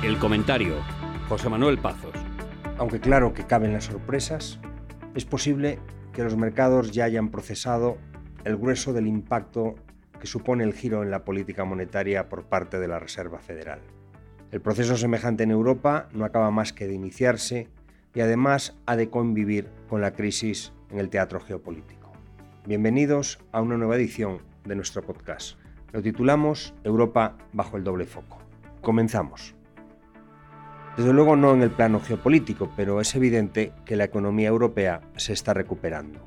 [0.00, 0.76] El comentario.
[1.28, 2.14] José Manuel Pazos.
[2.78, 4.60] Aunque claro que caben las sorpresas,
[5.16, 5.80] es posible
[6.12, 7.98] que los mercados ya hayan procesado
[8.44, 9.74] el grueso del impacto
[10.20, 13.80] que supone el giro en la política monetaria por parte de la Reserva Federal.
[14.52, 17.68] El proceso semejante en Europa no acaba más que de iniciarse
[18.14, 22.12] y además ha de convivir con la crisis en el teatro geopolítico.
[22.66, 25.58] Bienvenidos a una nueva edición de nuestro podcast.
[25.92, 28.38] Lo titulamos Europa bajo el doble foco.
[28.80, 29.57] Comenzamos.
[30.98, 35.32] Desde luego no en el plano geopolítico, pero es evidente que la economía europea se
[35.32, 36.18] está recuperando.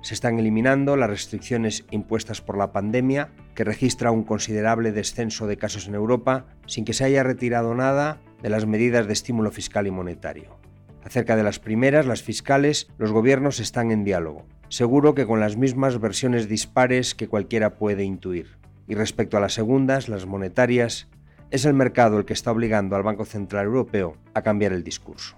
[0.00, 5.56] Se están eliminando las restricciones impuestas por la pandemia, que registra un considerable descenso de
[5.56, 9.88] casos en Europa, sin que se haya retirado nada de las medidas de estímulo fiscal
[9.88, 10.56] y monetario.
[11.02, 15.56] Acerca de las primeras, las fiscales, los gobiernos están en diálogo, seguro que con las
[15.56, 18.56] mismas versiones dispares que cualquiera puede intuir.
[18.86, 21.08] Y respecto a las segundas, las monetarias,
[21.52, 25.36] es el mercado el que está obligando al Banco Central Europeo a cambiar el discurso.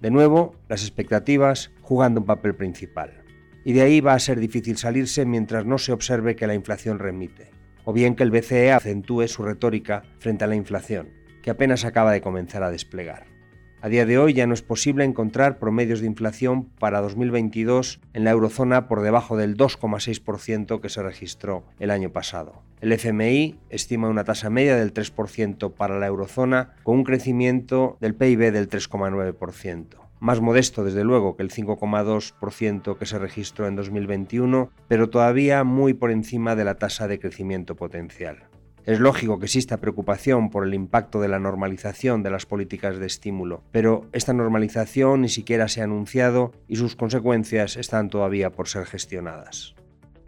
[0.00, 3.24] De nuevo, las expectativas jugando un papel principal
[3.64, 7.00] y de ahí va a ser difícil salirse mientras no se observe que la inflación
[7.00, 7.50] remite,
[7.84, 11.08] o bien que el BCE acentúe su retórica frente a la inflación,
[11.42, 13.35] que apenas acaba de comenzar a desplegar.
[13.82, 18.24] A día de hoy ya no es posible encontrar promedios de inflación para 2022 en
[18.24, 22.62] la eurozona por debajo del 2,6% que se registró el año pasado.
[22.80, 28.14] El FMI estima una tasa media del 3% para la eurozona con un crecimiento del
[28.14, 34.70] PIB del 3,9% más modesto desde luego que el 5,2% que se registró en 2021,
[34.88, 38.44] pero todavía muy por encima de la tasa de crecimiento potencial.
[38.86, 43.06] Es lógico que exista preocupación por el impacto de la normalización de las políticas de
[43.06, 48.68] estímulo, pero esta normalización ni siquiera se ha anunciado y sus consecuencias están todavía por
[48.68, 49.74] ser gestionadas.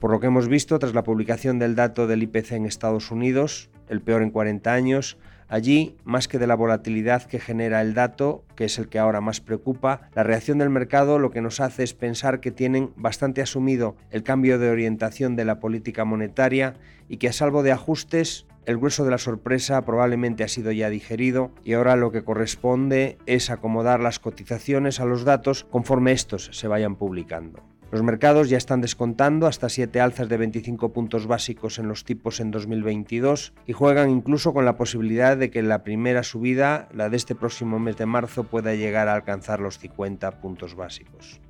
[0.00, 3.70] Por lo que hemos visto tras la publicación del dato del IPC en Estados Unidos,
[3.88, 5.18] el peor en 40 años,
[5.50, 9.22] Allí, más que de la volatilidad que genera el dato, que es el que ahora
[9.22, 13.40] más preocupa, la reacción del mercado lo que nos hace es pensar que tienen bastante
[13.40, 16.74] asumido el cambio de orientación de la política monetaria
[17.08, 20.90] y que a salvo de ajustes, el grueso de la sorpresa probablemente ha sido ya
[20.90, 26.50] digerido y ahora lo que corresponde es acomodar las cotizaciones a los datos conforme estos
[26.52, 27.62] se vayan publicando.
[27.90, 32.40] Los mercados ya están descontando hasta 7 alzas de 25 puntos básicos en los tipos
[32.40, 37.16] en 2022 y juegan incluso con la posibilidad de que la primera subida, la de
[37.16, 41.40] este próximo mes de marzo, pueda llegar a alcanzar los 50 puntos básicos.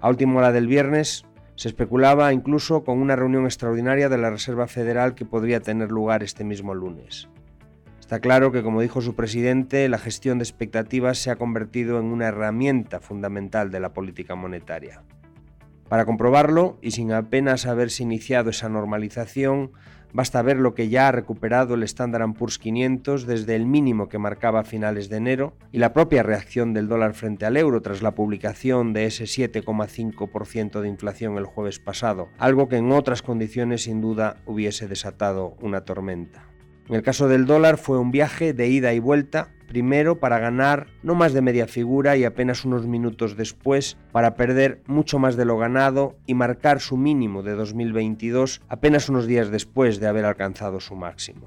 [0.00, 1.26] A última hora del viernes
[1.56, 6.22] se especulaba incluso con una reunión extraordinaria de la Reserva Federal que podría tener lugar
[6.22, 7.28] este mismo lunes.
[8.00, 12.06] Está claro que, como dijo su presidente, la gestión de expectativas se ha convertido en
[12.06, 15.02] una herramienta fundamental de la política monetaria.
[15.88, 19.72] Para comprobarlo, y sin apenas haberse iniciado esa normalización,
[20.12, 24.18] basta ver lo que ya ha recuperado el Standard Poor's 500 desde el mínimo que
[24.18, 28.02] marcaba a finales de enero y la propia reacción del dólar frente al euro tras
[28.02, 33.84] la publicación de ese 7,5% de inflación el jueves pasado, algo que en otras condiciones
[33.84, 36.51] sin duda hubiese desatado una tormenta.
[36.88, 40.88] En el caso del dólar fue un viaje de ida y vuelta primero para ganar
[41.02, 45.46] no más de media figura y apenas unos minutos después para perder mucho más de
[45.46, 50.78] lo ganado y marcar su mínimo de 2022 apenas unos días después de haber alcanzado
[50.80, 51.46] su máximo.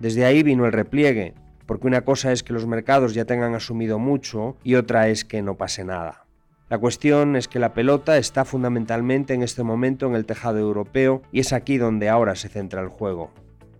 [0.00, 1.32] Desde ahí vino el repliegue,
[1.64, 5.40] porque una cosa es que los mercados ya tengan asumido mucho y otra es que
[5.40, 6.26] no pase nada.
[6.68, 11.22] La cuestión es que la pelota está fundamentalmente en este momento en el tejado europeo
[11.32, 13.30] y es aquí donde ahora se centra el juego.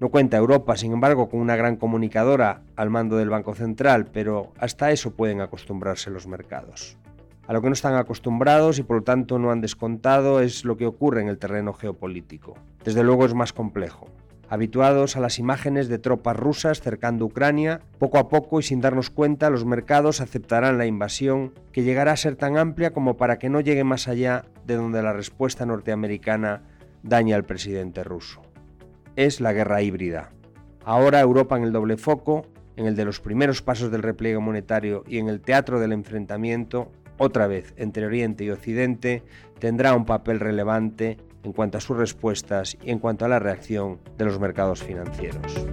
[0.03, 4.53] No cuenta Europa, sin embargo, con una gran comunicadora al mando del Banco Central, pero
[4.59, 6.99] hasta eso pueden acostumbrarse los mercados.
[7.47, 10.77] A lo que no están acostumbrados y por lo tanto no han descontado es lo
[10.77, 12.55] que ocurre en el terreno geopolítico.
[12.85, 14.09] Desde luego es más complejo.
[14.49, 19.09] Habituados a las imágenes de tropas rusas cercando Ucrania, poco a poco y sin darnos
[19.09, 23.49] cuenta los mercados aceptarán la invasión que llegará a ser tan amplia como para que
[23.49, 26.65] no llegue más allá de donde la respuesta norteamericana
[27.05, 28.43] daña al presidente ruso
[29.17, 30.33] es la guerra híbrida.
[30.85, 32.47] Ahora Europa en el doble foco,
[32.77, 36.91] en el de los primeros pasos del repliegue monetario y en el teatro del enfrentamiento,
[37.19, 39.23] otra vez entre Oriente y Occidente,
[39.59, 43.99] tendrá un papel relevante en cuanto a sus respuestas y en cuanto a la reacción
[44.17, 45.67] de los mercados financieros.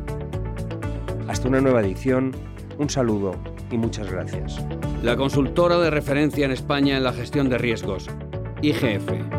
[1.27, 2.31] Hasta una nueva edición,
[2.77, 3.35] un saludo
[3.71, 4.63] y muchas gracias.
[5.03, 8.09] La consultora de referencia en España en la gestión de riesgos,
[8.62, 9.38] IGF.